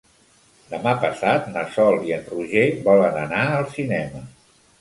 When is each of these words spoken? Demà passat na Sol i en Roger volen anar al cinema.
Demà 0.69 0.93
passat 1.03 1.51
na 1.57 1.65
Sol 1.77 1.99
i 2.09 2.15
en 2.17 2.25
Roger 2.31 2.65
volen 2.91 3.21
anar 3.27 3.47
al 3.61 3.73
cinema. 3.79 4.27